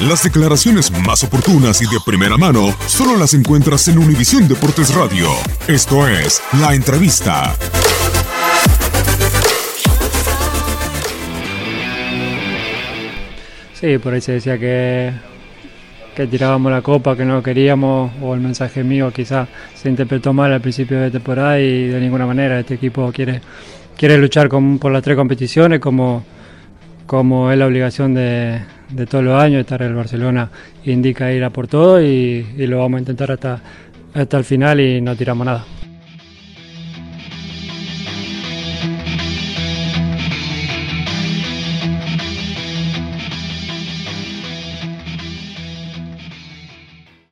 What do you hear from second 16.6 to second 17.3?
la copa, que